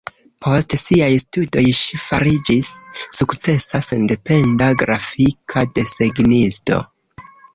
Post 0.43 0.73
siaj 0.83 1.09
studoj 1.23 1.63
ŝi 1.79 1.99
fariĝis 2.03 2.69
sukcesa 3.17 3.83
sendependa 3.89 4.71
grafika 4.85 5.65
desegnisto. 5.79 6.83